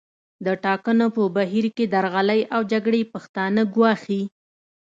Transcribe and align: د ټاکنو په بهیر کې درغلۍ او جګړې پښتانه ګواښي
د 0.45 0.47
ټاکنو 0.65 1.05
په 1.15 1.23
بهیر 1.35 1.65
کې 1.75 1.85
درغلۍ 1.93 2.41
او 2.53 2.61
جګړې 2.71 3.01
پښتانه 3.13 3.61
ګواښي 3.75 4.21